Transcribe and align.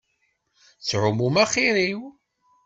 Tettɛummum 0.77 1.35
axiṛ-iw. 1.43 2.01